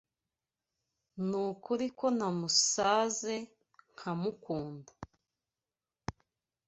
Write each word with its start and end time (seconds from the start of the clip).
Nukuri 1.27 1.87
ko 1.99 2.07
namusaze 2.17 3.35
nkamukunda. 3.93 4.91